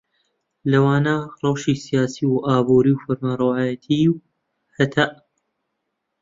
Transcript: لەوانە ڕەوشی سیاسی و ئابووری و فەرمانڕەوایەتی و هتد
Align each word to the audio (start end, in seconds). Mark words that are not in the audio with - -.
لەوانە 0.71 1.15
ڕەوشی 1.41 1.75
سیاسی 1.85 2.25
و 2.27 2.43
ئابووری 2.47 2.93
و 2.95 3.01
فەرمانڕەوایەتی 3.03 4.01
و 4.11 4.15
هتد 4.77 5.13